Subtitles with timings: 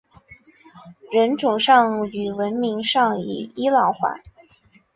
[1.11, 4.17] 人种上与文化上已伊朗化。